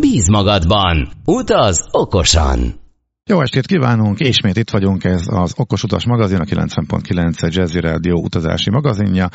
[0.00, 2.80] Bíz magadban, utaz okosan!
[3.24, 8.20] Jó estét kívánunk, ismét itt vagyunk, ez az Okos Utas magazin, a 90.9 Jazzy Rádió
[8.22, 9.28] utazási magazinja,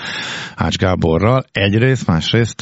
[0.56, 1.44] Ács Gáborral.
[1.52, 2.62] Egyrészt, másrészt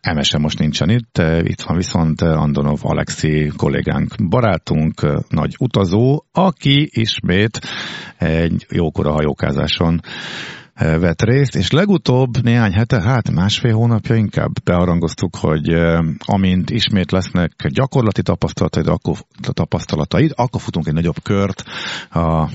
[0.00, 7.60] Emese most nincsen itt, itt van viszont Andonov Alexi kollégánk, barátunk, nagy utazó, aki ismét
[8.18, 10.00] egy jókora hajókázáson
[10.74, 15.68] vett részt, és legutóbb néhány hete, hát másfél hónapja inkább bearangoztuk, hogy
[16.18, 19.16] amint ismét lesznek gyakorlati tapasztalataid, akkor,
[19.52, 21.64] tapasztalataid, akkor futunk egy nagyobb kört
[22.10, 22.48] a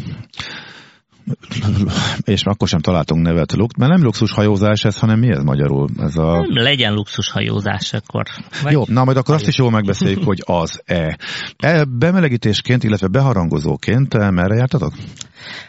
[2.23, 5.89] és akkor sem találtunk nevet, mert nem luxus hajózás ez, hanem mi ez magyarul?
[5.99, 6.45] Ez a...
[6.49, 8.23] Legyen luxus hajózás akkor.
[8.63, 8.71] Vagy...
[8.71, 11.17] Jó, na majd akkor azt is jól megbeszéljük, hogy az-e.
[11.57, 14.93] E, bemelegítésként, illetve beharangozóként merre jártatok?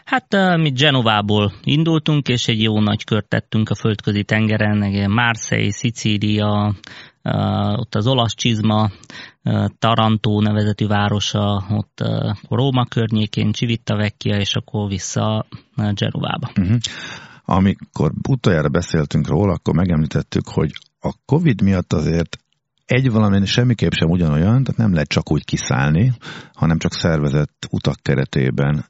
[0.04, 6.74] Hát mi Genovából indultunk, és egy jó nagy kört tettünk a földközi tengeren, Marseille, Szicília,
[7.76, 8.90] ott az olasz csizma,
[9.78, 12.04] Tarantó nevezetű városa, ott
[12.48, 15.46] Róma környékén, Civitavecchia, és akkor vissza
[15.76, 16.50] Genovába.
[16.60, 16.76] Uh-huh.
[17.44, 22.38] Amikor utoljára beszéltünk róla, akkor megemlítettük, hogy a Covid miatt azért
[22.84, 26.12] egy valami semmiképp sem ugyanolyan, tehát nem lehet csak úgy kiszállni,
[26.54, 28.84] hanem csak szervezett utak keretében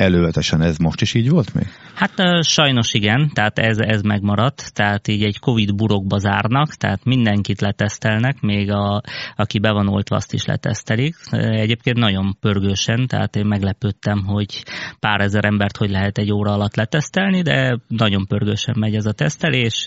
[0.00, 1.66] elővetesen ez most is így volt még?
[1.94, 7.60] Hát sajnos igen, tehát ez, ez megmaradt, tehát így egy Covid burokba zárnak, tehát mindenkit
[7.60, 9.02] letesztelnek, még a,
[9.36, 11.16] aki be van oltva, azt is letesztelik.
[11.30, 14.64] Egyébként nagyon pörgősen, tehát én meglepődtem, hogy
[15.00, 19.12] pár ezer embert hogy lehet egy óra alatt letesztelni, de nagyon pörgősen megy ez a
[19.12, 19.86] tesztelés,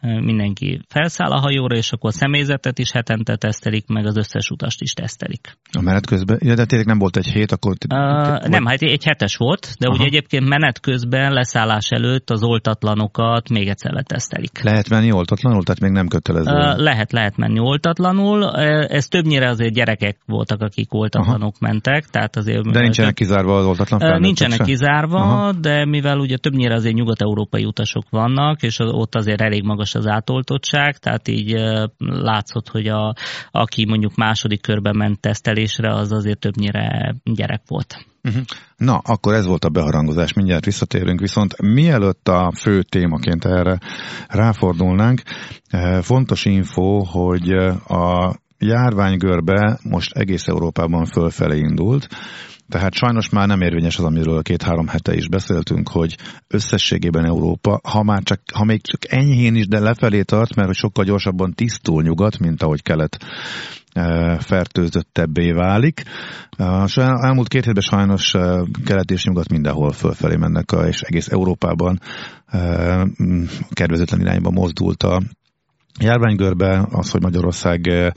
[0.00, 4.80] mindenki felszáll a hajóra, és akkor a személyzetet is hetente tesztelik, meg az összes utast
[4.80, 5.58] is tesztelik.
[5.72, 7.76] A menet közben, ja, de tényleg nem volt egy hét, akkor...
[7.94, 9.96] Uh, nem, hát egy hetes volt, de Aha.
[9.96, 14.62] ugye egyébként menet közben leszállás előtt az oltatlanokat még egyszer letesztelik.
[14.62, 16.50] Lehet menni oltatlanul, tehát még nem kötelező?
[16.50, 18.50] Uh, lehet, lehet menni oltatlanul.
[18.86, 21.72] Ez többnyire azért gyerekek voltak, akik oltatlanok Aha.
[21.72, 22.04] mentek.
[22.04, 24.64] Tehát azért, de nincsenek kizárva az oltatlan felnőttek Nincsenek se?
[24.64, 25.52] kizárva, Aha.
[25.52, 30.98] de mivel ugye többnyire azért nyugat-európai utasok vannak, és ott azért elég magas az átoltottság,
[30.98, 31.54] tehát így
[31.98, 33.14] látszott, hogy a,
[33.50, 38.06] aki mondjuk második körben ment tesztelésre, az azért többnyire gyerek volt.
[38.26, 38.42] Uh-huh.
[38.76, 43.78] Na, akkor ez volt a beharangozás, mindjárt visszatérünk, viszont mielőtt a fő témaként erre
[44.28, 45.22] ráfordulnánk,
[45.68, 52.08] eh, fontos info, hogy eh, a járványgörbe most egész Európában fölfelé indult,
[52.68, 56.16] tehát sajnos már nem érvényes az, amiről két-három hete is beszéltünk, hogy
[56.48, 61.04] összességében Európa, ha már csak, ha még csak enyhén is, de lefelé tart, mert sokkal
[61.04, 63.18] gyorsabban tisztul nyugat, mint ahogy kelet
[64.38, 66.02] fertőzöttebbé válik.
[66.50, 68.30] A elmúlt két hétben sajnos
[68.84, 71.98] kelet és nyugat mindenhol fölfelé mennek, és egész Európában
[73.70, 75.22] kedvezőtlen irányba mozdult a
[76.00, 78.12] járványgörbe, az, hogy Magyarország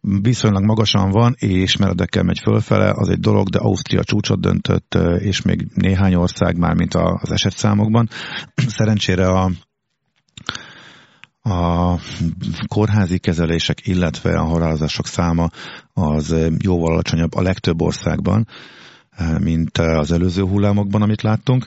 [0.00, 5.42] viszonylag magasan van, és meredekkel megy fölfele, az egy dolog, de Ausztria csúcsot döntött, és
[5.42, 8.08] még néhány ország már, mint az esetszámokban.
[8.54, 9.50] Szerencsére a
[11.48, 11.98] a
[12.66, 15.48] kórházi kezelések, illetve a halálozások száma
[15.92, 18.46] az jóval alacsonyabb a legtöbb országban,
[19.38, 21.66] mint az előző hullámokban, amit láttunk.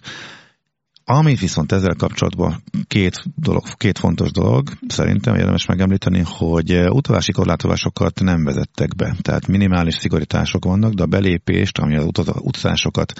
[1.03, 8.19] Amit viszont ezzel kapcsolatban két, dolog, két fontos dolog, szerintem érdemes megemlíteni, hogy utazási korlátozásokat
[8.19, 9.15] nem vezettek be.
[9.21, 12.05] Tehát minimális szigorítások vannak, de a belépést, ami az
[12.39, 13.13] utazásokat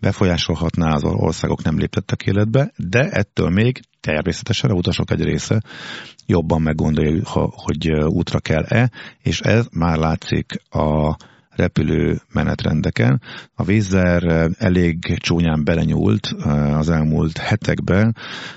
[0.00, 5.62] befolyásolhatná, az országok nem léptettek életbe, de ettől még természetesen a utasok egy része
[6.26, 8.90] jobban meggondolja, hogy útra kell-e,
[9.22, 11.16] és ez már látszik a
[11.54, 13.20] repülő menetrendeken.
[13.54, 16.26] A vízzer elég csúnyán belenyúlt
[16.76, 18.16] az elmúlt hetekben,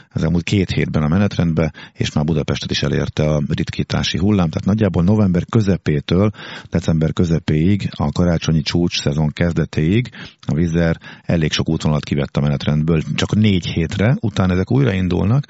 [0.09, 4.65] az elmúlt két hétben a menetrendbe, és már Budapestet is elérte a ritkítási hullám, tehát
[4.65, 6.31] nagyjából november közepétől
[6.69, 10.09] december közepéig, a karácsonyi csúcs szezon kezdetéig
[10.47, 15.45] a vízzer elég sok útvonalat kivett a menetrendből, csak négy hétre, utána ezek újra indulnak,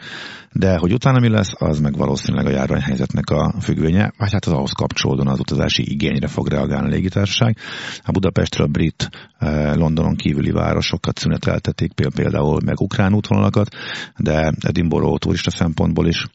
[0.58, 4.52] de hogy utána mi lesz, az meg valószínűleg a járványhelyzetnek a függvénye, vagy hát az
[4.54, 7.58] ahhoz kapcsolódóan az utazási igényre fog reagálni a légitársaság.
[8.04, 13.76] A Budapestről brit, eh, Londonon kívüli városokat szüneteltetik, például meg ukrán útvonalakat,
[14.18, 16.26] de Edinburgh turista szempontból is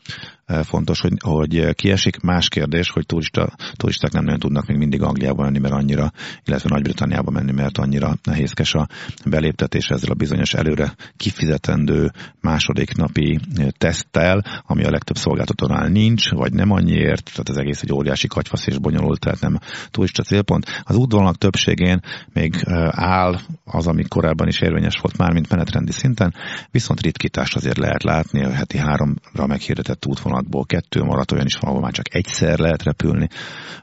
[0.63, 2.21] fontos, hogy, hogy kiesik.
[2.21, 6.13] Más kérdés, hogy turista, turisták nem nagyon tudnak még mindig Angliába menni, mert annyira,
[6.45, 8.89] illetve Nagy-Britanniába menni, mert annyira nehézkes a
[9.25, 12.11] beléptetés ezzel a bizonyos előre kifizetendő
[12.41, 13.39] második napi
[13.79, 18.67] teszttel, ami a legtöbb szolgáltatónál nincs, vagy nem annyiért, tehát az egész egy óriási katyfasz
[18.67, 19.59] és bonyolult, tehát nem
[19.91, 20.67] turista célpont.
[20.83, 22.01] Az útvonalak többségén
[22.33, 22.55] még
[22.91, 26.35] áll az, ami korábban is érvényes volt már, mint menetrendi szinten,
[26.71, 30.07] viszont ritkítást azért lehet látni, a heti háromra meghirdetett
[30.41, 33.29] útvonalakból kettő maradt, olyan is van, ahol már csak egyszer lehet repülni.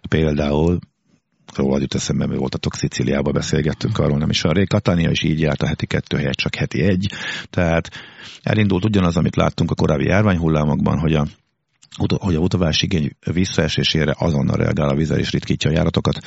[0.10, 0.80] Például
[1.56, 5.62] róla jut eszembe, mert voltatok Sziciliába, beszélgettünk arról, nem is a Katania is így járt
[5.62, 7.12] a heti kettő helyet, csak heti egy.
[7.50, 7.90] Tehát
[8.44, 11.26] elindult ugyanaz, amit láttunk a korábbi járványhullámokban, hogy a
[12.20, 16.20] hogy a utavás igény visszaesésére azonnal reagál a vize és ritkítja a járatokat.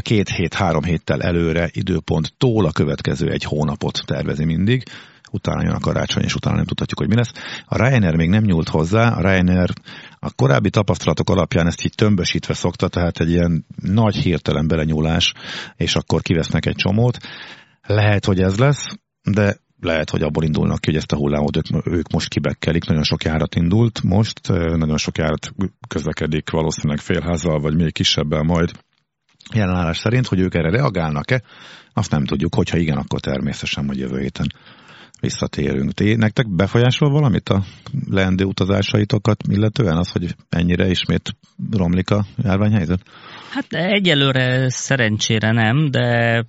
[0.00, 4.82] Két hét, három héttel előre időponttól a következő egy hónapot tervezi mindig
[5.32, 7.32] utána jön a karácsony, és utána nem tudhatjuk, hogy mi lesz.
[7.66, 9.70] A Ryanair még nem nyúlt hozzá, a Ryanair
[10.18, 15.32] a korábbi tapasztalatok alapján ezt így tömbösítve szokta, tehát egy ilyen nagy hirtelen belenyúlás,
[15.76, 17.18] és akkor kivesznek egy csomót.
[17.86, 21.86] Lehet, hogy ez lesz, de lehet, hogy abból indulnak ki, hogy ezt a hullámot ők,
[21.86, 22.84] ők most kibekkelik.
[22.84, 25.52] Nagyon sok járat indult most, nagyon sok járat
[25.88, 28.70] közlekedik valószínűleg félházzal, vagy még kisebbel majd
[29.54, 31.42] jelenállás szerint, hogy ők erre reagálnak-e,
[31.92, 34.46] azt nem tudjuk, hogyha igen, akkor természetesen majd jövő héten
[35.22, 35.92] visszatérünk.
[35.92, 37.64] Ti, nektek befolyásol valamit a
[38.10, 41.36] leendő utazásaitokat, illetően az, hogy ennyire ismét
[41.70, 43.00] romlik a járványhelyzet?
[43.52, 46.44] Hát egyelőre szerencsére nem, de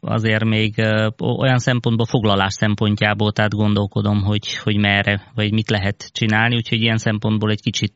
[0.00, 0.74] azért még
[1.18, 6.96] olyan szempontból foglalás szempontjából, tehát gondolkodom, hogy, hogy merre, vagy mit lehet csinálni, úgyhogy ilyen
[6.96, 7.94] szempontból egy kicsit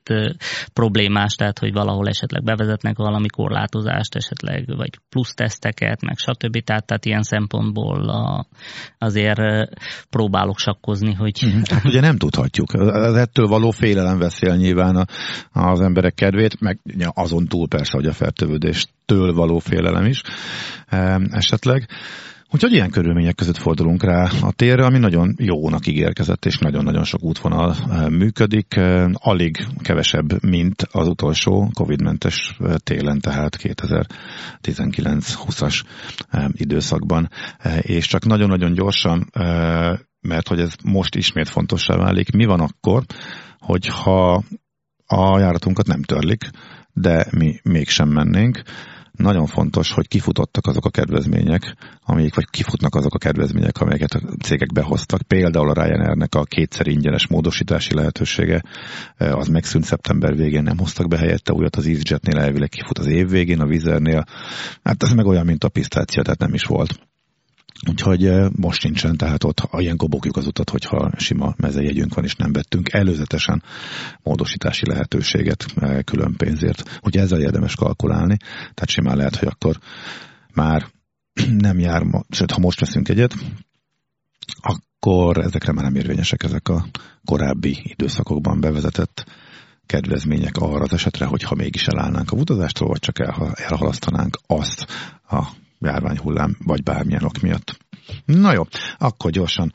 [0.73, 6.59] problémás, tehát hogy valahol esetleg bevezetnek valami korlátozást, esetleg, vagy plusz teszteket, meg stb.
[6.65, 8.47] Tehát, tehát ilyen szempontból a,
[8.99, 9.41] azért
[10.11, 11.43] próbálok sakkozni, hogy...
[11.43, 11.61] Mhm.
[11.71, 12.73] Hát ugye nem tudhatjuk.
[12.73, 15.09] Az ettől való félelem veszél nyilván
[15.53, 16.81] az emberek kedvét, meg
[17.13, 20.23] azon túl persze, hogy a fertőződéstől való félelem is
[21.31, 21.89] esetleg.
[22.51, 27.23] Úgyhogy ilyen körülmények között fordulunk rá a térre, ami nagyon jónak ígérkezett, és nagyon-nagyon sok
[27.23, 27.75] útvonal
[28.09, 28.81] működik,
[29.13, 35.83] alig kevesebb, mint az utolsó Covid-mentes télen, tehát 2019-20-as
[36.53, 37.29] időszakban.
[37.81, 39.31] És csak nagyon-nagyon gyorsan,
[40.21, 43.03] mert hogy ez most ismét fontossá válik, mi van akkor,
[43.59, 44.43] hogyha
[45.15, 46.51] a járatunkat nem törlik,
[46.93, 48.63] de mi mégsem mennénk.
[49.13, 54.21] Nagyon fontos, hogy kifutottak azok a kedvezmények, amik, vagy kifutnak azok a kedvezmények, amelyeket a
[54.43, 55.23] cégek behoztak.
[55.23, 58.63] Például a Ryanairnek a kétszer ingyenes módosítási lehetősége,
[59.17, 63.07] eh, az megszűnt szeptember végén, nem hoztak be helyette újat, az EasyJetnél elvileg kifut az
[63.07, 64.25] év végén, a Vizernél.
[64.83, 66.99] Hát ez meg olyan, mint a pisztácia, tehát nem is volt.
[67.89, 72.53] Úgyhogy most nincsen, tehát ott ilyenkor bokjuk az utat, hogyha sima mezejegyünk van, és nem
[72.53, 73.63] vettünk előzetesen
[74.23, 75.67] módosítási lehetőséget
[76.05, 76.99] külön pénzért.
[77.03, 79.79] Ugye ezzel érdemes kalkulálni, tehát simán lehet, hogy akkor
[80.53, 80.87] már
[81.67, 83.35] nem jár, sőt, ha most veszünk egyet,
[84.61, 86.87] akkor ezekre már nem érvényesek ezek a
[87.25, 89.25] korábbi időszakokban bevezetett
[89.87, 93.19] kedvezmények arra az esetre, hogyha mégis elállnánk a utazástól, vagy csak
[93.55, 94.87] elhalasztanánk azt
[95.29, 97.77] a járványhullám, vagy bármilyen ok miatt.
[98.25, 98.63] Na jó,
[98.99, 99.73] akkor gyorsan.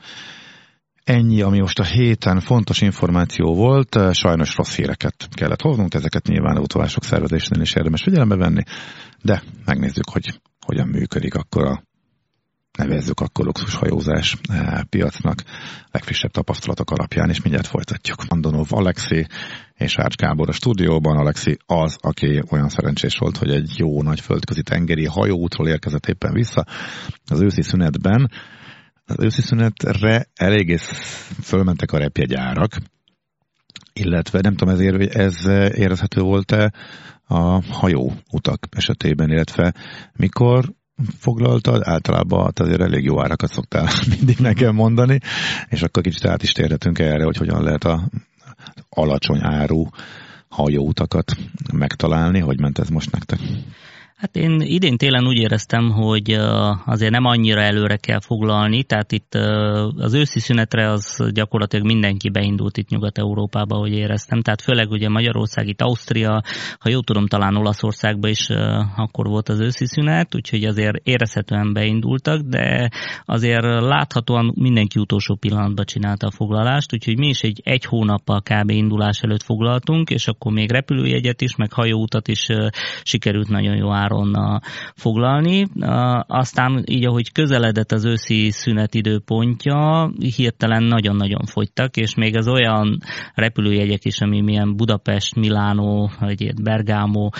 [1.04, 6.56] Ennyi, ami most a héten fontos információ volt, sajnos rossz híreket kellett hoznunk, ezeket nyilván
[6.56, 8.62] a utolások szervezésnél is érdemes figyelembe venni,
[9.22, 11.82] de megnézzük, hogy hogyan működik akkor a
[12.78, 15.42] nevezzük akkor luxushajózás eh, piacnak
[15.90, 18.24] legfrissebb tapasztalatok alapján, és mindjárt folytatjuk.
[18.28, 19.26] Andonov Alexi
[19.74, 21.16] és Ács Gábor a stúdióban.
[21.16, 26.32] Alexi az, aki olyan szerencsés volt, hogy egy jó nagy földközi tengeri hajóútról érkezett éppen
[26.32, 26.66] vissza
[27.26, 28.30] az őszi szünetben.
[29.06, 30.76] Az őszi szünetre eléggé
[31.42, 32.76] fölmentek a repjegyárak,
[33.92, 36.72] illetve nem tudom, ezért ez érezhető volt-e
[37.24, 39.74] a hajó utak esetében, illetve
[40.12, 40.72] mikor
[41.18, 45.18] foglaltad, általában hát azért elég jó árakat szoktál mindig nekem mondani,
[45.68, 48.08] és akkor kicsit át is térhetünk erre, hogy hogyan lehet a
[48.88, 49.84] alacsony áru
[50.48, 51.36] hajóutakat
[51.72, 53.38] megtalálni, hogy ment ez most nektek?
[54.20, 56.30] Hát én idén télen úgy éreztem, hogy
[56.84, 59.34] azért nem annyira előre kell foglalni, tehát itt
[59.96, 64.42] az őszi szünetre az gyakorlatilag mindenki beindult itt Nyugat-Európába, hogy éreztem.
[64.42, 66.42] Tehát főleg ugye Magyarország, itt Ausztria,
[66.78, 68.48] ha jól tudom, talán Olaszországba is
[68.96, 72.90] akkor volt az őszi szünet, úgyhogy azért érezhetően beindultak, de
[73.24, 78.70] azért láthatóan mindenki utolsó pillanatban csinálta a foglalást, úgyhogy mi is egy, egy hónappal kb.
[78.70, 82.46] indulás előtt foglaltunk, és akkor még repülőjegyet is, meg hajóutat is
[83.02, 84.60] sikerült nagyon jó áron áron
[84.94, 85.66] foglalni.
[86.26, 92.98] Aztán így, ahogy közeledett az őszi szünet időpontja, hirtelen nagyon-nagyon fogytak, és még az olyan
[93.34, 97.32] repülőjegyek is, ami milyen Budapest, Milánó, vagy Bergámó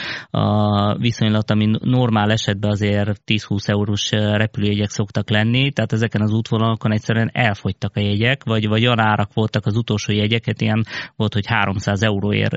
[0.98, 7.30] viszonylat, ami normál esetben azért 10-20 eurós repülőjegyek szoktak lenni, tehát ezeken az útvonalakon egyszerűen
[7.32, 10.84] elfogytak a jegyek, vagy, vagy olyan voltak az utolsó jegyeket, ilyen
[11.16, 12.54] volt, hogy 300 euróért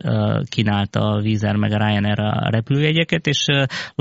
[0.49, 3.45] kínálta a Vízer meg a Ryanair a repülőjegyeket, és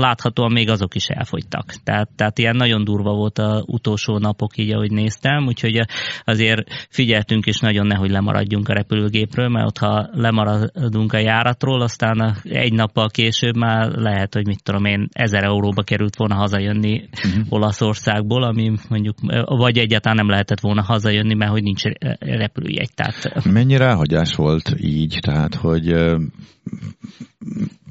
[0.03, 1.73] láthatóan még azok is elfogytak.
[1.83, 5.79] Tehát, tehát ilyen nagyon durva volt a utolsó napok így, ahogy néztem, úgyhogy
[6.23, 12.37] azért figyeltünk is nagyon nehogy lemaradjunk a repülőgépről, mert ott ha lemaradunk a járatról, aztán
[12.43, 17.45] egy nappal később már lehet, hogy mit tudom én, ezer euróba került volna hazajönni uh-huh.
[17.49, 21.83] Olaszországból, ami mondjuk, vagy egyáltalán nem lehetett volna hazajönni, mert hogy nincs
[22.19, 22.93] repülőjegy.
[22.93, 23.43] Tehát...
[23.51, 25.95] Mennyi ráhagyás volt így, tehát hogy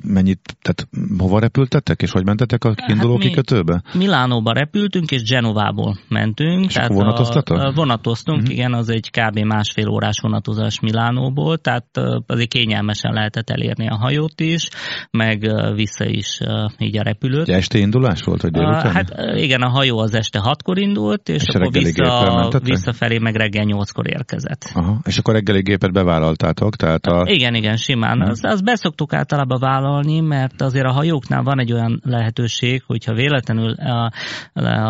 [0.03, 3.83] mennyit, tehát hova repültetek, és hogy mentetek a hát kiinduló hát kikötőbe?
[3.95, 6.65] Milánóba repültünk, és Genovából mentünk.
[6.65, 7.59] És tehát vonatoztatok?
[7.59, 8.55] A, vonatoztunk, uh-huh.
[8.55, 9.39] igen, az egy kb.
[9.39, 11.87] másfél órás vonatozás Milánóból, tehát
[12.27, 14.69] azért kényelmesen lehetett elérni a hajót is,
[15.11, 16.39] meg vissza is
[16.79, 17.49] így a repülőt.
[17.49, 18.93] Egy este indulás volt, vagy délután?
[18.93, 23.65] Hát igen, a hajó az este hatkor indult, és, és akkor vissza, visszafelé meg reggel
[23.65, 24.71] nyolckor érkezett.
[24.75, 25.01] Aha.
[25.05, 26.77] És akkor reggeli gépet bevállaltátok?
[26.77, 27.23] Tehát a...
[27.27, 28.17] Igen, igen, simán.
[28.17, 28.31] Uh-huh.
[28.31, 33.15] Azt, azt beszoktuk általában vállalni, vállalni, mert azért a hajóknál van egy olyan lehetőség, hogyha
[33.15, 34.13] véletlenül a,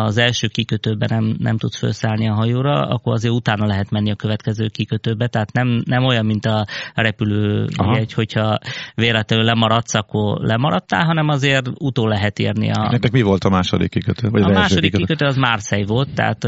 [0.05, 4.15] az első kikötőben nem, nem tudsz felszállni a hajóra, akkor azért utána lehet menni a
[4.15, 8.59] következő kikötőbe, tehát nem, nem olyan, mint a repülő egy, hogyha
[8.95, 12.71] véletlenül lemaradsz, akkor lemaradtál, hanem azért utól lehet érni.
[12.71, 12.91] A...
[12.91, 14.29] Nektek mi volt a második kikötő?
[14.29, 15.03] Vagy a második kikötő?
[15.03, 16.47] kikötő az Marseille volt, tehát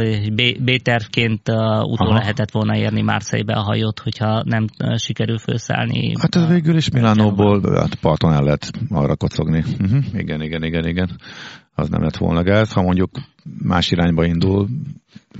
[0.63, 1.49] B-tervként
[1.81, 2.13] utól Aha.
[2.13, 6.13] lehetett volna érni Marseille-be a hajót, hogyha nem sikerül felszállni.
[6.21, 9.63] Hát ez végül is Milánóból hát parton el lehet arra kocogni.
[9.79, 10.05] Uh-huh.
[10.13, 11.19] Igen, igen, igen, igen.
[11.75, 12.71] Az nem lett volna gáz.
[12.73, 13.09] Ha mondjuk
[13.63, 14.67] más irányba indul,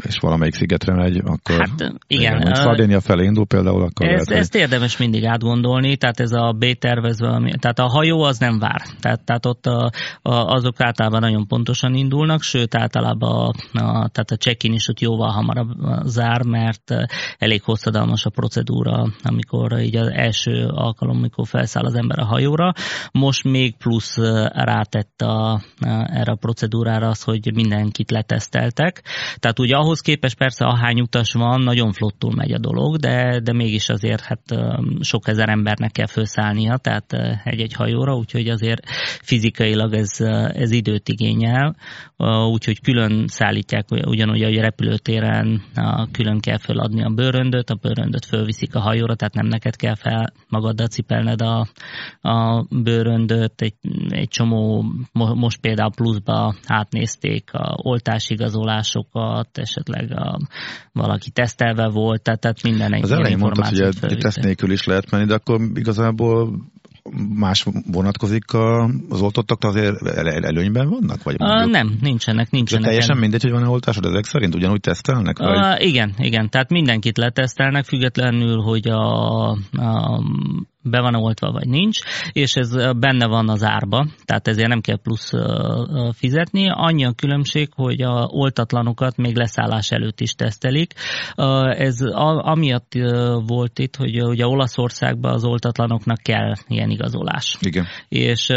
[0.02, 2.42] és valamelyik szigetre megy, akkor hát, igen.
[2.42, 6.56] igen Szardénia felé indul például, akkor ezt, lehet, ezt érdemes mindig átgondolni, tehát ez a
[6.60, 11.48] B-tervezve, tehát a hajó az nem vár, tehát, tehát ott a, a, azok általában nagyon
[11.48, 15.70] pontosan indulnak, sőt általában a, a, tehát a check-in is ott jóval hamarabb
[16.06, 16.94] zár, mert
[17.38, 22.74] elég hosszadalmas a procedúra, amikor így az első alkalom, amikor felszáll az ember a hajóra.
[23.12, 24.18] Most még plusz
[24.52, 25.60] rátett a, a,
[26.12, 27.54] erre a procedúrára az, hogy
[27.96, 29.04] mindenkit leteszteltek,
[29.40, 33.54] tehát ugye ahhoz képest persze ahány utas van, nagyon flottul megy a dolog, de, de
[33.54, 34.42] mégis azért hát
[35.00, 38.90] sok ezer embernek kell felszállnia, tehát egy-egy hajóra, úgyhogy azért
[39.22, 40.20] fizikailag ez,
[40.54, 41.76] ez időt igényel,
[42.52, 45.62] úgyhogy külön szállítják, ugyanúgy, hogy a repülőtéren
[46.12, 50.34] külön kell feladni a bőröndöt, a bőröndöt fölviszik a hajóra, tehát nem neked kell fel
[50.48, 51.68] magaddal cipelned a,
[52.22, 53.76] a bőröndöt, egy,
[54.10, 60.40] egy csomó, most például pluszba átnézték a oltásigazolásokat, esetleg a,
[60.92, 65.12] valaki tesztelve volt, tehát, tehát minden egy Az elején mondtad, hogy teszt nélkül is lehet
[65.12, 66.60] menni, de akkor igazából
[67.36, 68.54] más vonatkozik
[69.10, 71.24] az oltottak, azért előnyben vannak?
[71.24, 72.84] Vagy uh, nem, nincsenek, nincsenek.
[72.84, 74.56] De teljesen mindegy, hogy van-e oltásod ezek szerint?
[74.56, 75.38] Ugyanúgy tesztelnek?
[75.38, 75.58] Vagy?
[75.58, 80.24] Uh, igen, igen, tehát mindenkit letesztelnek, függetlenül, hogy a, a
[80.86, 82.00] be van oltva, vagy nincs,
[82.32, 85.32] és ez benne van az árba, tehát ezért nem kell plusz
[86.12, 86.70] fizetni.
[86.70, 90.94] Annyi a különbség, hogy a oltatlanokat még leszállás előtt is tesztelik.
[91.70, 92.02] Ez
[92.38, 92.92] amiatt
[93.46, 97.58] volt itt, hogy ugye Olaszországban az oltatlanoknak kell ilyen igazolás.
[97.60, 97.86] Igen.
[98.08, 98.48] És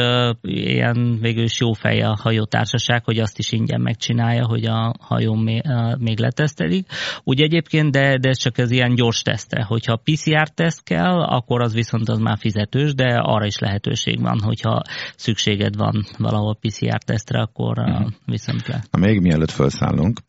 [0.41, 5.63] ilyen végül is jó fej a hajótársaság, hogy azt is ingyen megcsinálja, hogy a hajón
[5.99, 6.87] még letesztelik.
[7.25, 9.65] Úgy egyébként, de, de csak ez ilyen gyors teszte.
[9.69, 14.21] Hogyha PCR teszt kell, akkor az viszont az az már fizetős, de arra is lehetőség
[14.21, 14.83] van, hogyha
[15.17, 18.09] szükséged van valahol PCR-tesztre, akkor uh-huh.
[18.25, 18.85] viszont le.
[18.91, 20.21] Na, még mielőtt felszállunk,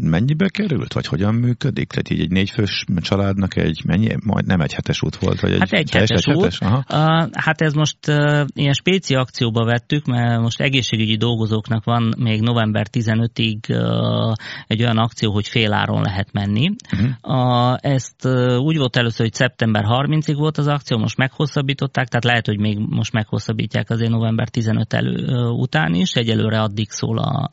[0.00, 1.88] mennyibe került, vagy hogyan működik?
[1.88, 5.58] Tehát így egy négyfős családnak egy, mennyi, majd nem egy hetes út volt, vagy egy,
[5.58, 6.42] hát egy hetes, egy út.
[6.42, 6.60] Hetes?
[6.60, 6.76] Aha.
[6.76, 12.40] Uh, hát ez most uh, ilyen spéci akcióba vettük, mert most egészségügyi dolgozóknak van még
[12.40, 14.32] november 15-ig uh,
[14.66, 16.70] egy olyan akció, hogy féláron lehet menni.
[16.92, 17.10] Uh-huh.
[17.22, 22.08] Uh, ezt uh, úgy volt először, hogy szeptember 30-ig volt az akció, akció, most meghosszabbították,
[22.08, 27.18] tehát lehet, hogy még most meghosszabbítják azért november 15 elő, után is, egyelőre addig szól
[27.18, 27.48] a,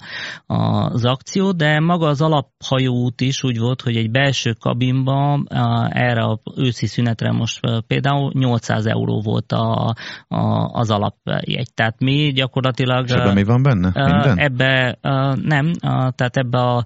[0.45, 5.47] a, az akció, de maga az alaphajóút is úgy volt, hogy egy belső kabinban
[5.89, 9.95] erre a őszi szünetre most például 800 euró volt a,
[10.27, 10.37] a,
[10.71, 11.73] az alapjegy.
[11.73, 13.05] Tehát mi gyakorlatilag...
[13.05, 13.91] És ebben mi van benne?
[13.93, 14.37] Minden?
[14.37, 14.97] Ebbe
[15.41, 15.71] nem,
[16.15, 16.83] tehát ebbe a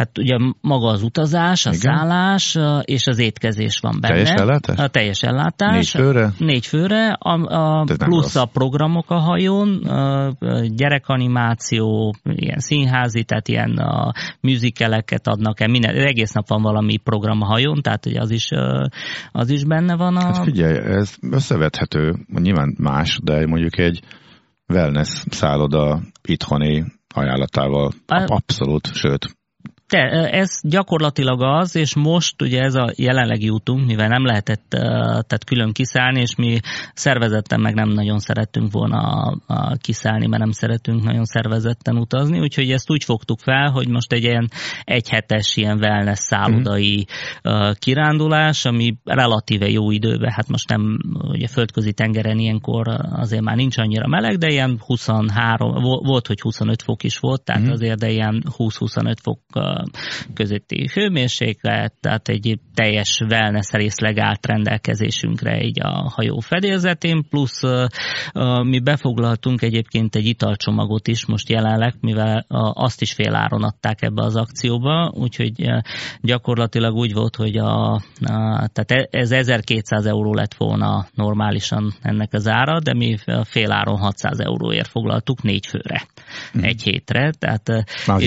[0.00, 1.80] Hát ugye maga az utazás, a Igen.
[1.80, 4.14] szállás és az étkezés van benne.
[4.14, 4.78] Teljes ellátás?
[4.78, 5.74] A teljes ellátás.
[5.74, 6.32] Négy főre?
[6.38, 7.30] Négy főre, a,
[7.80, 10.32] a plusz a programok a hajón, a
[10.68, 17.40] gyerekanimáció, ilyen színházi, tehát ilyen a műzikeleket adnak el, minden, egész nap van valami program
[17.40, 18.48] a hajón, tehát ugye az is,
[19.32, 20.16] az is benne van.
[20.16, 20.20] A...
[20.20, 24.00] Hát figyelj, ez összevethető, nyilván más, de mondjuk egy
[24.68, 29.38] wellness szálloda itthoni ajánlatával abszolút, sőt,
[29.90, 35.44] te, ez gyakorlatilag az, és most ugye ez a jelenlegi útunk, mivel nem lehetett tehát
[35.44, 36.60] külön kiszállni, és mi
[36.94, 39.32] szervezetten meg nem nagyon szerettünk volna
[39.76, 44.22] kiszállni, mert nem szeretünk nagyon szervezetten utazni, úgyhogy ezt úgy fogtuk fel, hogy most egy
[44.22, 44.48] ilyen
[44.84, 47.06] egyhetes ilyen wellness szállodai
[47.48, 47.70] mm.
[47.72, 53.78] kirándulás, ami relatíve jó időben, hát most nem, ugye földközi tengeren ilyenkor azért már nincs
[53.78, 57.70] annyira meleg, de ilyen 23, volt, hogy 25 fok is volt, tehát mm.
[57.70, 59.40] azért de ilyen 20-25 fok
[60.34, 67.60] közötti hőmérséklet, tehát egy teljes wellness részleg állt rendelkezésünkre így a hajó fedélzetén, plusz
[68.62, 72.44] mi befoglaltunk egyébként egy italcsomagot is most jelenleg, mivel
[72.74, 75.70] azt is fél áron adták ebbe az akcióba, úgyhogy
[76.20, 82.32] gyakorlatilag úgy volt, hogy a, a, tehát e, ez 1200 euró lett volna normálisan ennek
[82.32, 86.06] az ára, de mi fél áron 600 euróért foglaltuk négy főre,
[86.58, 86.62] mm.
[86.62, 87.30] egy hétre.
[87.38, 87.68] Tehát,
[88.06, 88.22] Már az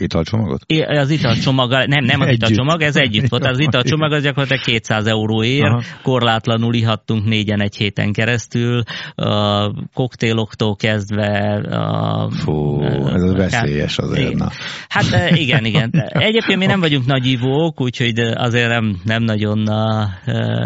[0.00, 0.62] italcsomagot?
[0.98, 3.46] Az italcsomag, nem, nem az italcsomag, ez együtt volt.
[3.46, 5.82] Az italcsomag az gyakorlatilag 200 euróért, Aha.
[6.02, 8.82] korlátlanul ihattunk négyen egy héten keresztül,
[9.14, 11.60] a koktéloktól kezdve.
[11.70, 14.34] A, Fú, ez a veszélyes azért.
[14.34, 14.48] Na.
[14.88, 15.90] Hát igen, igen.
[16.08, 19.64] Egyébként mi nem vagyunk nagy ivók, úgyhogy azért nem, nem nagyon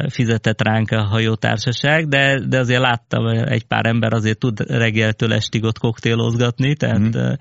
[0.08, 5.64] fizetett ránk a hajótársaság, de, de azért láttam egy pár ember azért tud reggeltől estig
[5.64, 7.32] ott koktélozgatni, tehát mm.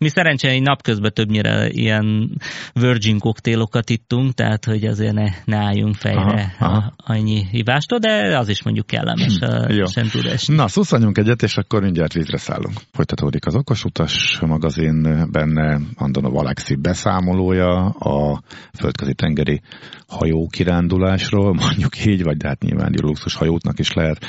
[0.00, 2.35] mi szerencsére napközben többnyire ilyen
[2.72, 6.92] virgin koktélokat ittunk, tehát hogy azért ne, ne álljunk fejre aha, aha.
[6.96, 10.54] annyi hívástól, de az is mondjuk kellemes, hm, tud esni.
[10.54, 12.80] Na, szuszanyunk egyet, és akkor mindjárt vízre szállunk.
[12.92, 19.60] Folytatódik az Okos Utas magazin, benne Andonov Alexi beszámolója a földközi tengeri
[20.06, 24.24] hajó kirándulásról, mondjuk így, vagy de hát nyilván luxus hajótnak is lehet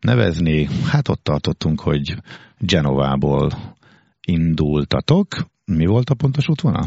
[0.00, 0.68] nevezni.
[0.86, 2.14] Hát ott tartottunk, hogy
[2.58, 3.50] Genovából
[4.20, 5.26] indultatok,
[5.72, 6.84] mi volt a pontos útvonal?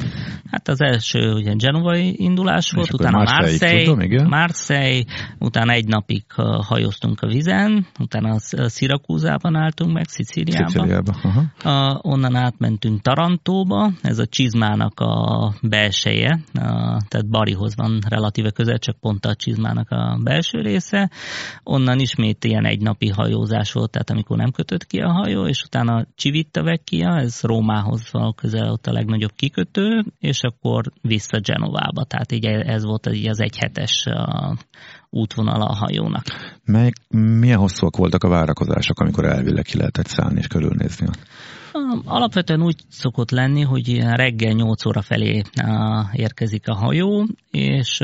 [0.52, 4.28] Hát az első ugye genovai indulás volt, utána Marseille, tudom, igen.
[4.28, 5.04] Marseille,
[5.40, 6.24] utána egy napig
[6.68, 10.70] hajóztunk a vizen, utána Szirakúzában álltunk meg, Szicíliában.
[10.70, 11.16] Szicíliában
[11.64, 12.00] aha.
[12.02, 16.40] onnan átmentünk Tarantóba, ez a csizmának a belseje,
[17.08, 21.10] tehát Barihoz van relatíve közel, csak pont a csizmának a belső része.
[21.64, 25.64] Onnan ismét ilyen egy napi hajózás volt, tehát amikor nem kötött ki a hajó, és
[25.64, 32.04] utána Civita Vecchia, ez Rómához van közel ott a legnagyobb kikötő, és akkor vissza Genovába.
[32.04, 34.06] Tehát így ez volt így az egyhetes
[35.10, 36.24] útvonala a hajónak.
[36.66, 36.92] Mely,
[37.40, 41.08] milyen hosszúak voltak a várakozások, amikor elvileg ki lehetett szállni és körülnézni?
[42.06, 45.42] Alapvetően úgy szokott lenni, hogy reggel 8 óra felé
[46.14, 48.00] érkezik a hajó, és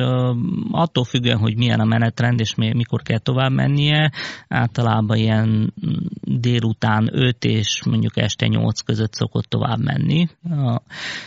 [0.72, 4.12] attól függően, hogy milyen a menetrend, és mikor kell tovább mennie,
[4.48, 5.74] általában ilyen
[6.22, 10.28] délután 5 és mondjuk este 8 között szokott tovább menni.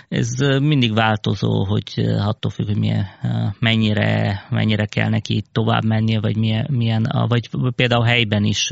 [0.08, 3.06] Ez mindig változó, hogy attól függ, hogy milyen,
[3.58, 8.70] mennyire, mennyire kell neki tovább mennie, vagy milyen, milyen vagy például helyben is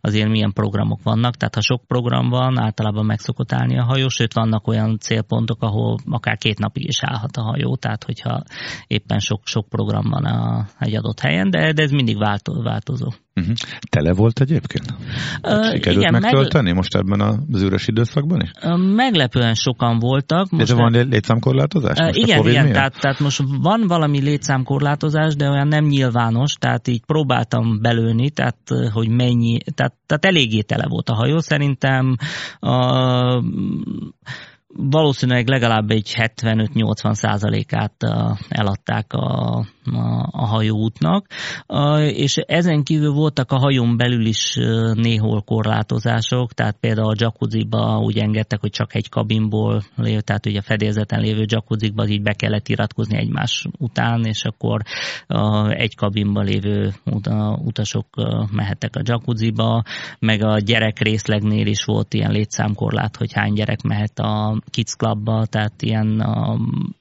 [0.00, 4.08] azért milyen programok vannak, tehát ha sok program van, általában meg szokott állni a hajó,
[4.08, 8.42] sőt vannak olyan célpontok, ahol akár két napig is állhat a hajó, tehát hogyha
[8.86, 12.18] éppen sok-sok program van a, egy adott helyen, de, de ez mindig
[12.62, 13.08] változó.
[13.40, 13.54] Uh-huh.
[13.90, 14.94] Tele volt egyébként?
[15.42, 16.74] Uh, Sikerült igen, megtölteni meg...
[16.74, 17.20] most ebben
[17.52, 18.50] az üres időszakban is?
[18.62, 20.50] Uh, meglepően sokan voltak.
[20.50, 21.02] Most de van e...
[21.02, 21.98] létszámkorlátozás?
[21.98, 27.04] Uh, igen, igen tehát, tehát most van valami létszámkorlátozás, de olyan nem nyilvános, tehát így
[27.04, 28.58] próbáltam belőni, tehát
[28.92, 31.38] hogy mennyi, tehát, tehát eléggé tele volt a hajó.
[31.38, 32.16] Szerintem
[32.60, 33.44] uh,
[34.76, 37.94] valószínűleg legalább egy 75-80 százalékát
[38.48, 41.26] eladták a, a, a hajóútnak,
[42.12, 44.54] és ezen kívül voltak a hajón belül is
[44.92, 50.58] néhol korlátozások, tehát például a jacuzziba úgy engedtek, hogy csak egy kabinból lév, tehát ugye
[50.58, 54.82] a fedélzeten lévő jacuzzikba így be kellett iratkozni egymás után, és akkor
[55.68, 56.94] egy kabinban lévő
[57.64, 58.06] utasok
[58.52, 59.82] mehettek a jacuzziba,
[60.18, 65.46] meg a gyerek részlegnél is volt ilyen létszámkorlát, hogy hány gyerek mehet a Kids Clubba,
[65.46, 66.24] tehát ilyen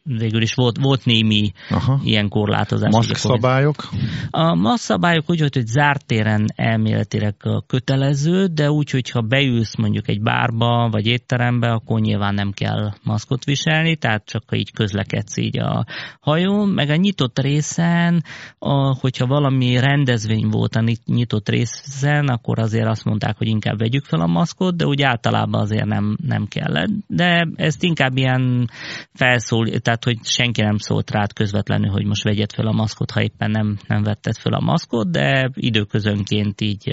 [0.03, 1.99] végül is volt, volt némi Aha.
[2.03, 3.07] ilyen korlátozás korlátozás.
[3.07, 3.89] Maszk szabályok?
[4.29, 7.35] A maszk szabályok úgy, hogy zárt téren elméletileg
[7.67, 13.43] kötelező, de úgy, hogyha beülsz mondjuk egy bárba vagy étterembe, akkor nyilván nem kell maszkot
[13.43, 15.85] viselni, tehát csak így közlekedsz így a
[16.19, 18.23] hajón, meg a nyitott részen,
[18.59, 24.05] a, hogyha valami rendezvény volt a nyitott részen, akkor azért azt mondták, hogy inkább vegyük
[24.05, 26.89] fel a maszkot, de úgy általában azért nem, nem kellett.
[27.07, 28.69] De ezt inkább ilyen
[29.13, 33.21] felszól, tehát hogy senki nem szólt rád közvetlenül, hogy most vegyed fel a maszkot, ha
[33.21, 36.91] éppen nem, nem vetted fel a maszkot, de időközönként így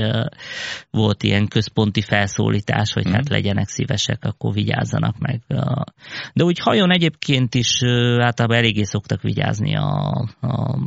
[0.91, 3.13] volt ilyen központi felszólítás, hogy mm.
[3.13, 5.41] hát legyenek szívesek, akkor vigyázzanak meg.
[6.33, 7.83] De úgy hajon egyébként is
[8.19, 10.79] általában eléggé szoktak vigyázni a, a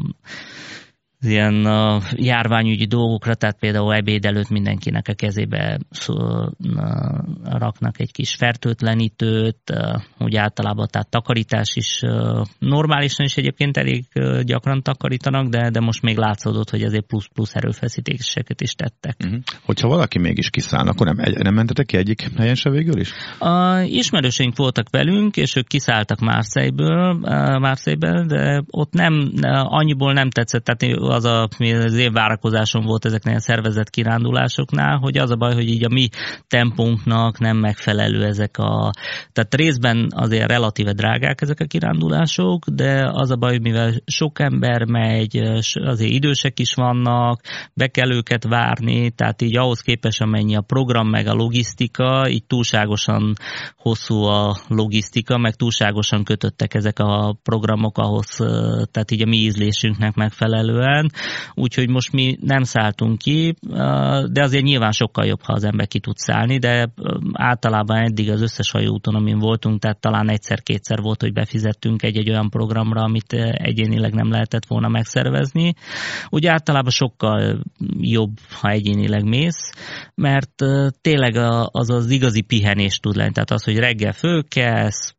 [1.21, 6.47] ilyen uh, járványügyi dolgokra, tehát például ebéd előtt mindenkinek a kezébe uh,
[7.43, 14.05] raknak egy kis fertőtlenítőt, uh, úgy általában tehát takarítás is uh, normálisan is egyébként elég
[14.15, 19.15] uh, gyakran takarítanak, de, de most még látszódott, hogy azért plusz-plusz erőfeszítéseket is tettek.
[19.25, 19.39] Uh-huh.
[19.65, 23.11] Hogyha valaki mégis kiszáll, akkor nem, nem mentetek ki egyik helyen se végül is?
[23.39, 27.13] A ismerőseink voltak velünk, és ők kiszálltak Márszejből,
[27.59, 29.31] Márszejből, de ott nem,
[29.63, 35.17] annyiból nem tetszett, tehát az a, az én várakozásom volt ezeknél a szervezett kirándulásoknál, hogy
[35.17, 36.07] az a baj, hogy így a mi
[36.47, 38.91] tempónknak nem megfelelő ezek a...
[39.31, 44.83] Tehát részben azért relatíve drágák ezek a kirándulások, de az a baj, mivel sok ember
[44.85, 45.37] megy,
[45.73, 47.41] azért idősek is vannak,
[47.73, 52.43] be kell őket várni, tehát így ahhoz képest, amennyi a program meg a logisztika, így
[52.45, 53.33] túlságosan
[53.77, 58.35] hosszú a logisztika, meg túlságosan kötöttek ezek a programok ahhoz,
[58.91, 60.94] tehát így a mi ízlésünknek megfelelően,
[61.53, 63.55] úgyhogy most mi nem szálltunk ki,
[64.31, 66.89] de azért nyilván sokkal jobb, ha az ember ki tud szállni, de
[67.33, 72.49] általában eddig az összes hajóúton, amin voltunk, tehát talán egyszer-kétszer volt, hogy befizettünk egy-egy olyan
[72.49, 75.73] programra, amit egyénileg nem lehetett volna megszervezni.
[76.29, 77.63] Úgy általában sokkal
[77.99, 79.71] jobb, ha egyénileg mész,
[80.15, 80.53] mert
[81.01, 81.35] tényleg
[81.71, 83.31] az az igazi pihenés tud lenni.
[83.31, 85.15] Tehát az, hogy reggel fölkelsz,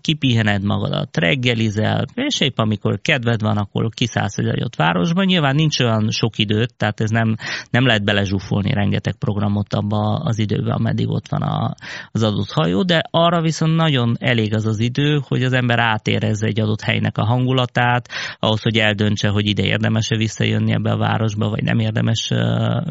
[0.00, 5.24] kipihened magadat, reggelizel, és épp amikor kedved van, akkor kiszállsz egy adott városba.
[5.24, 7.34] Nyilván nincs olyan sok időt, tehát ez nem,
[7.70, 11.74] nem lehet belezsúfolni rengeteg programot abba az időbe, ameddig ott van a,
[12.10, 16.46] az adott hajó, de arra viszont nagyon elég az az idő, hogy az ember átérezze
[16.46, 21.48] egy adott helynek a hangulatát, ahhoz, hogy eldöntse, hogy ide érdemes-e visszajönni ebbe a városba,
[21.48, 22.30] vagy nem érdemes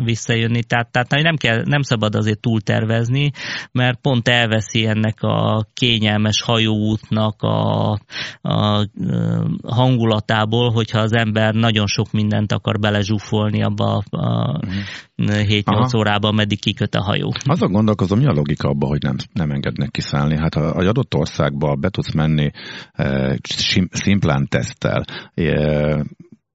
[0.03, 0.63] visszajönni.
[0.63, 3.31] Tehát, tehát nem, kell, nem szabad azért túltervezni,
[3.71, 7.91] mert pont elveszi ennek a kényelmes hajóútnak a,
[8.41, 8.87] a
[9.67, 14.73] hangulatából, hogyha az ember nagyon sok mindent akar belezsúfolni abba a uh-huh.
[15.15, 17.31] 7-8 órában, meddig kiköt a hajó.
[17.45, 20.37] Azon gondolkozom, mi a logika abban, hogy nem, nem engednek kiszállni?
[20.37, 22.51] Hát ha egy adott országba be tudsz menni
[22.93, 23.37] e,
[23.91, 26.05] szimplán tesztel, e,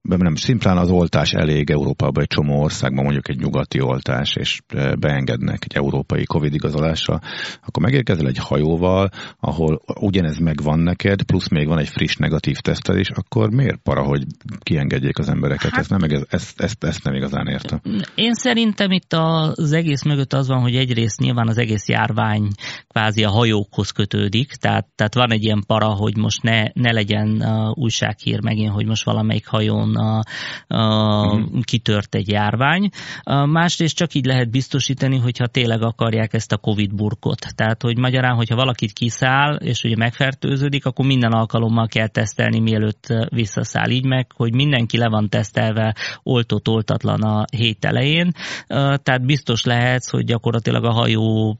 [0.03, 4.61] nem, szimplán az oltás elég Európában egy csomó országban, mondjuk egy nyugati oltás, és
[4.99, 7.19] beengednek egy európai Covid igazolásra,
[7.65, 13.09] akkor megérkezel egy hajóval, ahol ugyanez megvan neked, plusz még van egy friss negatív tesztelés,
[13.09, 14.23] akkor miért para, hogy
[14.59, 15.71] kiengedjék az embereket?
[15.71, 17.81] Hát, ezt, nem, ezt, ezt, ezt nem igazán értem.
[18.15, 22.47] Én szerintem itt az egész mögött az van, hogy egyrészt nyilván az egész járvány
[22.87, 27.43] kvázi a hajókhoz kötődik, tehát, tehát van egy ilyen para, hogy most ne, ne legyen
[27.73, 30.23] újsághír megint, hogy most valamelyik hajón a,
[30.67, 31.59] a, mm.
[31.61, 32.89] kitört egy járvány.
[33.23, 37.45] A másrészt csak így lehet biztosítani, hogyha tényleg akarják ezt a Covid burkot.
[37.55, 43.07] Tehát, hogy magyarán, hogyha valakit kiszáll, és ugye megfertőződik, akkor minden alkalommal kell tesztelni, mielőtt
[43.29, 43.89] visszaszáll.
[43.89, 48.31] Így meg, hogy mindenki le van tesztelve, oltott, oltatlan a hét elején.
[48.67, 51.57] Tehát biztos lehet, hogy gyakorlatilag a hajó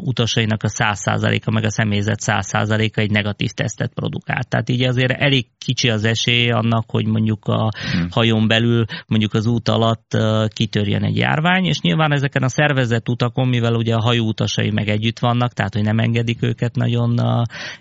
[0.00, 4.42] utasainak a 100%-a, meg a személyzet 100%-a egy negatív tesztet produkál.
[4.42, 8.06] Tehát így azért elég kicsi az esély annak, hogy mondjuk a hmm.
[8.10, 10.16] hajón belül mondjuk az út alatt
[10.48, 14.88] kitörjön egy járvány, és nyilván ezeken a szervezett utakon, mivel ugye a hajó utasai meg
[14.88, 17.20] együtt vannak, tehát hogy nem engedik őket nagyon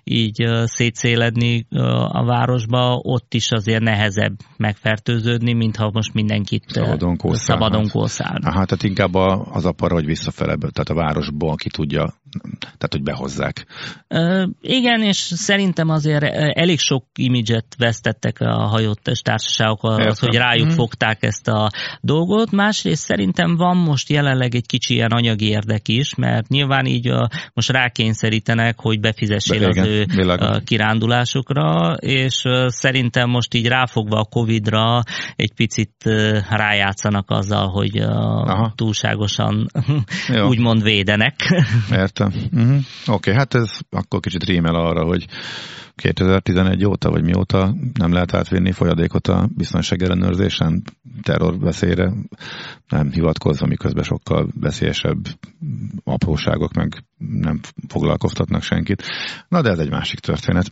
[0.03, 1.67] így szétszéledni
[2.07, 8.41] a városba, ott is azért nehezebb megfertőződni, mint ha most mindenkit szabadon kószálnak.
[8.43, 8.53] Szabadon.
[8.53, 9.13] Hát, tehát inkább
[9.51, 12.13] az a para, hogy visszafele, tehát a városból ki tudja
[12.59, 13.65] tehát hogy behozzák.
[14.09, 16.23] Uh, igen, és szerintem azért
[16.57, 20.75] elég sok imidzset vesztettek a hajótes társaságok, az, hogy rájuk hmm.
[20.75, 21.69] fogták ezt a
[22.01, 22.51] dolgot.
[22.51, 27.29] Másrészt szerintem van most jelenleg egy kicsi ilyen anyagi érdek is, mert nyilván így a,
[27.53, 30.57] most rákényszerítenek, hogy befizessél Be, igen, az ő világos.
[30.65, 35.01] kirándulásokra, és szerintem most így ráfogva a Covid-ra
[35.35, 35.93] egy picit
[36.49, 38.73] rájátszanak azzal, hogy Aha.
[38.75, 39.69] túlságosan
[40.51, 41.35] úgymond védenek.
[41.91, 42.47] Értem persze.
[42.53, 42.75] Uh-huh.
[42.75, 45.25] Oké, okay, hát ez akkor kicsit rímel arra, hogy
[45.95, 50.83] 2011 óta, vagy mióta nem lehet átvinni folyadékot a biztonságellenőrzésen,
[51.21, 52.13] terrorveszélyre
[52.89, 55.17] nem hivatkozva, miközben sokkal veszélyesebb
[56.03, 59.03] apróságok meg nem foglalkoztatnak senkit.
[59.47, 60.71] Na de ez egy másik történet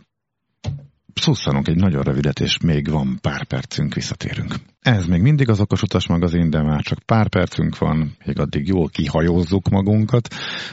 [1.14, 4.54] szusszanunk egy nagyon rövidet, és még van pár percünk, visszatérünk.
[4.80, 8.66] Ez még mindig az Okos Utas magazin, de már csak pár percünk van, még addig
[8.66, 10.28] jól kihajózzuk magunkat,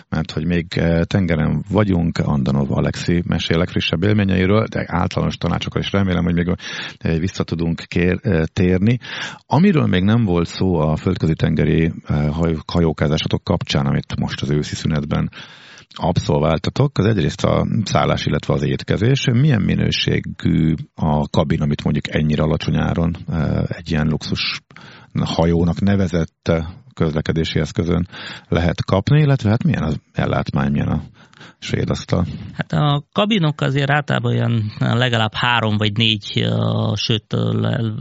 [0.10, 5.92] mert hogy még eh, tengeren vagyunk, Andanov Alexi mesél legfrissebb élményeiről, de általános tanácsokkal is
[5.92, 6.56] remélem, hogy még
[6.98, 9.00] eh, vissza tudunk kér, eh, térni.
[9.46, 11.94] Amiről még nem volt szó a földközi tengeri
[12.66, 15.30] hajókázásatok kapcsán, amit most az őszi szünetben
[15.96, 19.26] abszolváltatok, az egyrészt a szállás, illetve az étkezés.
[19.32, 24.62] Milyen minőségű a kabin, amit mondjuk ennyire alacsony áron eh, egy ilyen luxus
[25.14, 26.52] hajónak nevezett
[26.94, 28.08] közlekedési eszközön
[28.48, 31.04] lehet kapni, illetve hát milyen az ellátmány, milyen a
[31.60, 32.26] svédasztal?
[32.54, 36.48] Hát a kabinok azért általában olyan legalább három vagy négy,
[36.94, 37.36] sőt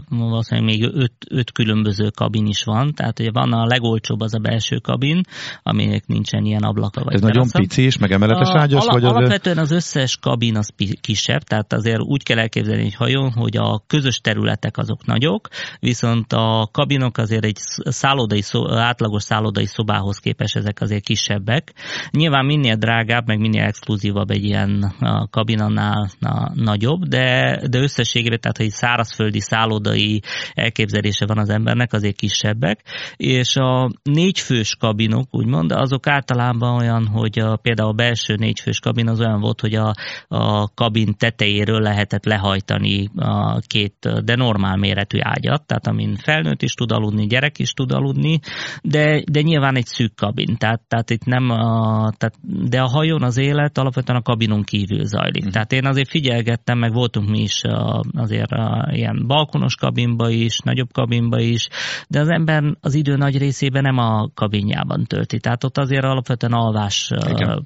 [0.08, 4.38] valószínűleg még öt, öt különböző kabin is van, tehát ugye van a legolcsóbb az a
[4.38, 5.20] belső kabin,
[5.62, 7.38] aminek nincsen ilyen ablaka vagy Ez terasza.
[7.38, 8.82] nagyon pici és meg emeletes ágyas?
[8.82, 10.70] Ala, vagy az alapvetően az összes kabin az
[11.00, 15.48] kisebb, tehát azért úgy kell elképzelni egy hajón, hogy a közös területek azok nagyok,
[15.80, 21.72] viszont a kabinok azért egy szállodai, átlagos szállodai szobához képest ezek azért kisebbek.
[22.10, 24.94] Nyilván minél drágább, meg minél exkluzívabb egy ilyen
[25.30, 26.10] kabinannál
[26.54, 30.22] nagyobb, de, de összességében, tehát hogy szárazföldi szállodai
[30.54, 32.80] elképzelése van az embernek, azért kisebbek,
[33.16, 39.08] és a négyfős kabinok, úgymond, azok általában olyan, hogy a, például a belső négyfős kabin
[39.08, 39.94] az olyan volt, hogy a,
[40.28, 46.72] a kabin tetejéről lehetett lehajtani a két, de normál méretű ágyat, tehát amin felnőtt is
[46.72, 48.38] tud aludni, gyerek is tud aludni,
[48.82, 52.34] de, de nyilván egy szűk kabin, tehát, tehát itt nem, a, tehát,
[52.68, 55.46] de a hajón az élet alapvetően a kabinon kívül zajlik.
[55.46, 55.48] Mm.
[55.48, 60.58] Tehát én azért figyelgettem, meg voltunk mi is a, azért a, ilyen balkonos kabinba is,
[60.58, 61.68] nagyobb kabinba is,
[62.08, 65.38] de az ember az idő nagy részében nem a kabinjában tölti.
[65.38, 67.64] Tehát ott azért alapvetően alvás Igen.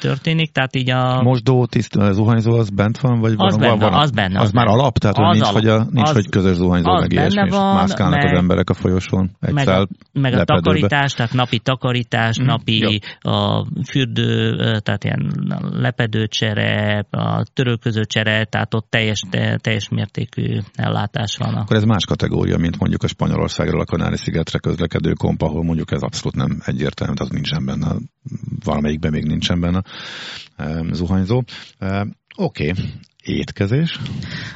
[0.00, 0.52] Történik.
[0.52, 1.22] Tehát így a...
[1.22, 3.20] Mosdó, tiszt, zuhanyzó az bent van?
[3.20, 4.38] Vagy az, van, benne, van, az benne.
[4.38, 4.98] Az, az már alap?
[4.98, 5.54] Tehát az nincs, alap.
[5.54, 8.70] hogy, a, nincs az, hogy közös zuhanyzó, az meg ilyesmi, van, mászkálnak meg, az emberek
[8.70, 9.30] a folyosón.
[9.40, 13.30] Egy meg, a, meg a takarítás, tehát napi takarítás, mm, napi jó.
[13.32, 15.32] a fürdő, tehát ilyen
[15.72, 19.22] lepedőcsere, a törölközőcsere, tehát ott teljes,
[19.56, 21.54] teljes mértékű ellátás van.
[21.54, 26.02] Akkor ez más kategória, mint mondjuk a Spanyolországról a Kanári-szigetre közlekedő komp, ahol mondjuk ez
[26.02, 27.94] abszolút nem egyértelmű, tehát nincsen benne,
[28.64, 29.82] valamelyikben még nincsen benne
[30.92, 31.42] zuhanyzó.
[32.36, 32.72] Oké, okay
[33.22, 33.98] étkezés?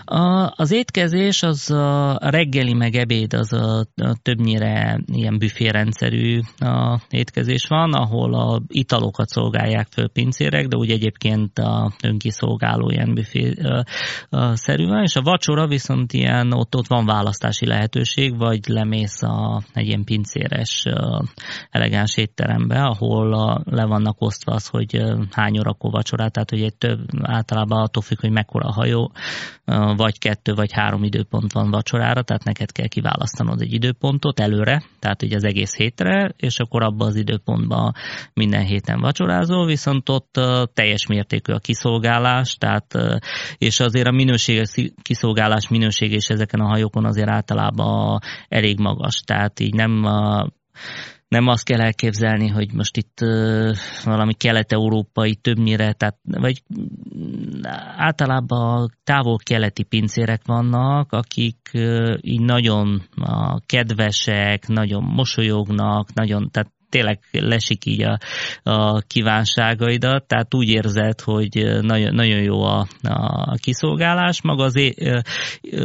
[0.05, 7.01] A, az étkezés az a reggeli meg ebéd az a, a többnyire ilyen büférendszerű a
[7.11, 13.55] étkezés van, ahol a italokat szolgálják föl pincérek, de úgy egyébként a önkiszolgáló ilyen büfé
[14.53, 19.63] szerű van, és a vacsora viszont ilyen, ott, ott van választási lehetőség, vagy lemész a,
[19.73, 20.85] egy ilyen pincéres
[21.71, 26.77] elegáns étterembe, ahol a, le vannak osztva az, hogy hány órakor vacsorát, tehát hogy egy
[26.77, 29.13] több, általában attól függ, hogy mekkora a hajó,
[29.97, 35.23] vagy kettő vagy három időpont van vacsorára, tehát neked kell kiválasztanod egy időpontot előre, tehát
[35.23, 37.93] ugye az egész hétre, és akkor abban az időpontban
[38.35, 40.41] minden héten vacsorázol, viszont ott
[40.75, 42.95] teljes mértékű a kiszolgálás, tehát
[43.59, 49.61] és azért a minőséges kiszolgálás minőség és ezeken a hajókon azért általában elég magas, tehát
[49.61, 50.05] így nem
[51.29, 53.19] nem azt kell elképzelni, hogy most itt
[54.05, 56.63] valami kelet-európai többnyire, tehát, vagy
[57.97, 61.71] általában távol-keleti pincérek vannak, akik
[62.21, 63.03] így nagyon
[63.67, 68.19] kedvesek, nagyon mosolyognak, nagyon, tehát tényleg lesik így a,
[68.63, 74.95] a kívánságaidat, tehát úgy érzed, hogy nagyon, nagyon jó a, a kiszolgálás, maga az é,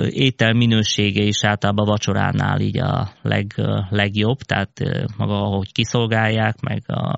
[0.09, 3.53] étel minősége is általában vacsoránál így a leg,
[3.89, 4.71] legjobb, tehát
[5.17, 7.15] maga ahogy kiszolgálják, meg a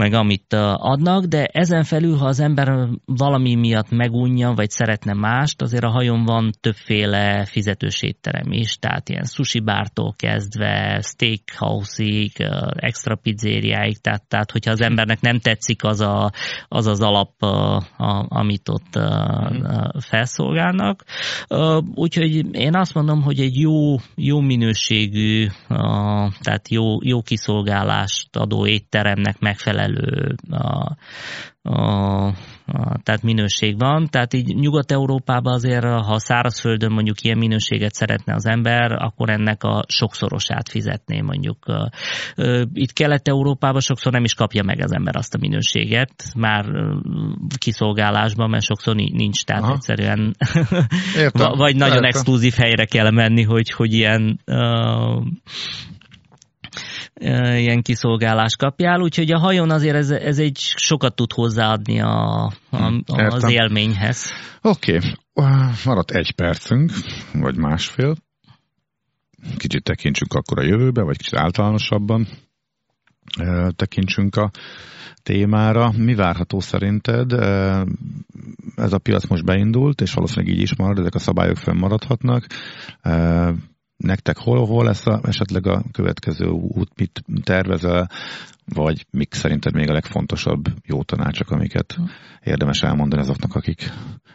[0.00, 5.62] meg amit adnak, de ezen felül, ha az ember valami miatt megunja, vagy szeretne mást,
[5.62, 12.32] azért a hajón van többféle fizetős étterem is, tehát ilyen sushi bártól kezdve, steakhouse-ig,
[12.74, 16.30] extra pizzériáig, tehát, tehát hogyha az embernek nem tetszik az az,
[16.68, 19.64] az, az alap, a, a, amit ott a, mhm.
[19.64, 21.04] a felszolgálnak.
[21.94, 28.66] Úgyhogy én azt mondom, hogy egy jó, jó minőségű, a, tehát jó, jó kiszolgálást adó
[28.66, 30.96] étteremnek megfelelő megfelelő a,
[31.62, 32.34] a
[33.02, 34.08] tehát minőség van.
[34.10, 39.84] Tehát így Nyugat-Európában azért, ha szárazföldön mondjuk ilyen minőséget szeretne az ember, akkor ennek a
[39.88, 41.58] sokszorosát fizetné mondjuk.
[42.72, 46.64] Itt Kelet-Európában sokszor nem is kapja meg az ember azt a minőséget, már
[47.58, 49.72] kiszolgálásban, mert sokszor nincs, tehát Aha.
[49.72, 50.36] egyszerűen
[51.16, 51.52] Értem.
[51.64, 52.08] vagy nagyon Értem.
[52.08, 55.22] exkluzív helyre kell menni, hogy, hogy ilyen uh,
[57.56, 63.02] ilyen kiszolgálást kapjál, úgyhogy a hajón azért ez, ez egy sokat tud hozzáadni a, a,
[63.06, 64.30] az élményhez.
[64.62, 64.98] Oké,
[65.32, 65.50] okay.
[65.84, 66.92] maradt egy percünk,
[67.32, 68.16] vagy másfél.
[69.56, 72.26] Kicsit tekintsünk akkor a jövőbe, vagy kicsit általánosabban
[73.76, 74.50] tekintsünk a
[75.22, 75.92] témára.
[75.96, 77.32] Mi várható szerinted?
[78.76, 82.46] Ez a piac most beindult, és valószínűleg így is marad, ezek a szabályok fönnmaradhatnak
[84.00, 88.10] nektek hol, hol lesz a, esetleg a következő út, mit tervezel,
[88.74, 91.98] vagy mik szerinted még a legfontosabb jó tanácsok, amiket
[92.42, 93.92] érdemes elmondani azoknak, akik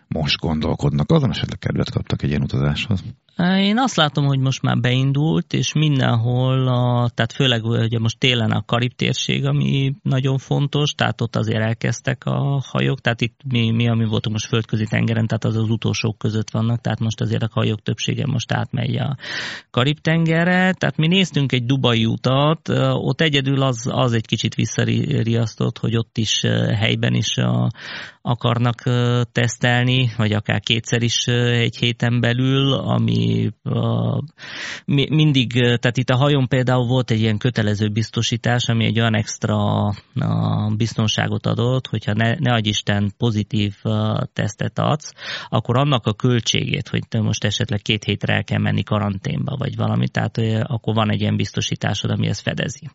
[0.08, 1.12] most gondolkodnak?
[1.12, 3.04] Azon, esetleg kedvet kaptak egy ilyen utazáshoz?
[3.38, 8.52] Én azt látom, hogy most már beindult, és mindenhol, a, tehát főleg ugye most télen
[8.52, 13.72] a Karib térség, ami nagyon fontos, tehát ott azért elkezdtek a hajók, tehát itt mi,
[13.72, 17.44] mi ami voltunk most földközi tengeren, tehát az az utolsók között vannak, tehát most azért
[17.44, 19.18] a hajók többsége most átmegy a
[19.72, 25.78] Karib tengerre, tehát mi néztünk egy Dubai utat, ott egyedül az, az egy kicsit visszariasztott,
[25.78, 26.42] hogy ott is
[26.80, 27.72] helyben is a,
[28.22, 28.84] akarnak
[29.32, 33.50] tesztelni, vagy akár kétszer is egy héten belül, ami
[35.10, 39.58] mindig, tehát itt a hajón például volt egy ilyen kötelező biztosítás, ami egy olyan extra
[40.78, 43.76] biztonságot adott, hogyha ne, ne adj Isten pozitív
[44.34, 45.14] tesztet adsz,
[45.50, 49.76] akkor annak a költségét, hogy te most esetleg két hétre el kell menni karanténba, vagy
[49.76, 52.90] valami, tehát akkor van egy ilyen biztosításod, ami ezt fedezi.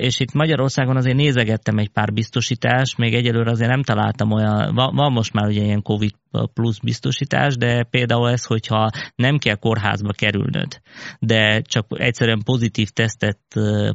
[0.00, 4.94] És itt Magyarországon azért nézegettem egy pár biztosítást, még egyelőre azért nem találtam olyan, van,
[4.94, 6.12] van most már ugye ilyen Covid
[6.54, 10.80] plusz biztosítás, de például ez, hogyha nem kell kórházba kerülnöd,
[11.18, 13.38] de csak egyszerűen pozitív tesztet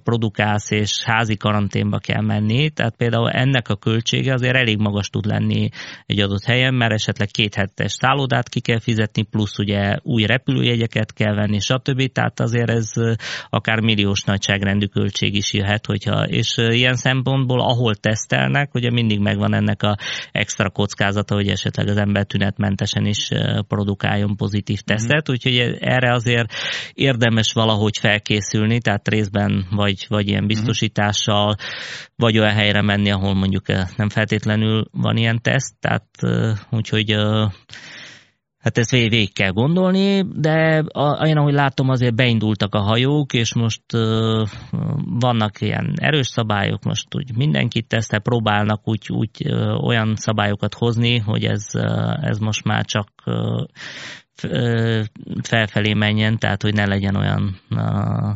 [0.03, 5.25] produkálsz, és házi karanténba kell menni, tehát például ennek a költsége azért elég magas tud
[5.25, 5.69] lenni
[6.05, 11.13] egy adott helyen, mert esetleg két hetes szállodát ki kell fizetni, plusz ugye új repülőjegyeket
[11.13, 12.11] kell venni, stb.
[12.11, 12.91] Tehát azért ez
[13.49, 19.53] akár milliós nagyságrendű költség is jöhet, hogyha, és ilyen szempontból, ahol tesztelnek, ugye mindig megvan
[19.53, 19.97] ennek a
[20.31, 23.29] extra kockázata, hogy esetleg az ember tünetmentesen is
[23.67, 24.95] produkáljon pozitív mhm.
[24.95, 25.33] tesztet, mm.
[25.33, 26.53] úgyhogy erre azért
[26.93, 30.47] érdemes valahogy felkészülni, tehát részben vagy, vagy ilyen mhm.
[30.47, 31.55] biztosítással,
[32.15, 36.05] vagy olyan helyre menni, ahol mondjuk nem feltétlenül van ilyen teszt, tehát
[36.69, 37.15] úgyhogy
[38.61, 43.81] Hát ezt végig, kell gondolni, de olyan, ahogy látom, azért beindultak a hajók, és most
[43.93, 44.47] uh,
[45.19, 51.17] vannak ilyen erős szabályok, most úgy mindenkit tesztel, próbálnak úgy, úgy uh, olyan szabályokat hozni,
[51.17, 53.63] hogy ez, uh, ez most már csak uh,
[55.43, 57.59] felfelé menjen, tehát hogy ne legyen olyan,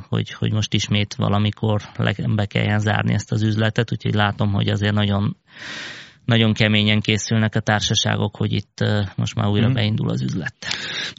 [0.10, 1.82] hogy, hogy most ismét valamikor
[2.36, 5.38] be kelljen zárni ezt az üzletet, úgyhogy látom, hogy azért nagyon
[6.26, 8.84] nagyon keményen készülnek a társaságok, hogy itt
[9.16, 9.74] most már újra hmm.
[9.74, 10.56] beindul az üzlet.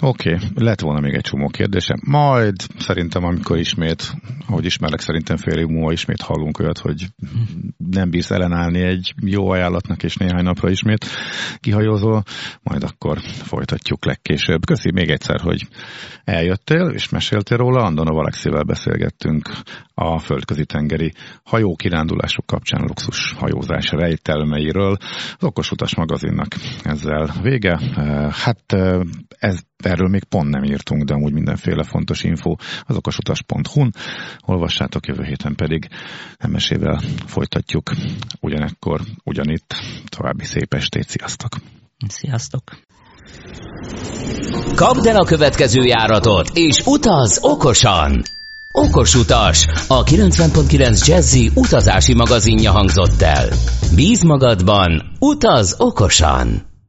[0.00, 0.48] Oké, okay.
[0.54, 1.98] lett volna még egy csomó kérdése.
[2.06, 4.12] Majd szerintem, amikor ismét,
[4.46, 7.06] ahogy ismerlek, szerintem fél év múlva ismét hallunk olyat, hogy
[7.90, 11.06] nem bírsz ellenállni egy jó ajánlatnak, és néhány napra ismét
[11.60, 12.22] kihajózol,
[12.62, 14.66] majd akkor folytatjuk legkésőbb.
[14.66, 15.66] Köszi még egyszer, hogy
[16.24, 17.82] eljöttél, és meséltél róla.
[17.82, 19.50] Andona Alexivel beszélgettünk
[19.94, 21.12] a földközi tengeri
[21.44, 24.95] hajókirándulások kapcsán luxus hajózás rejtelmeiről,
[25.38, 27.80] az Okos Utas magazinnak ezzel vége.
[28.32, 28.72] Hát
[29.28, 33.92] ez, erről még pont nem írtunk, de amúgy mindenféle fontos info az okosutas.hu-n.
[34.46, 35.88] Olvassátok, jövő héten pedig
[36.36, 37.90] emesével folytatjuk
[38.40, 39.74] ugyanekkor, ugyanitt.
[40.08, 41.52] További szép estét, sziasztok!
[42.08, 42.62] Sziasztok!
[44.74, 48.35] Kapd el a következő járatot, és utaz okosan!
[48.78, 53.48] Okos utas, a 90.9 Jazzy utazási magazinja hangzott el.
[53.94, 56.75] Bíz magadban, utaz okosan!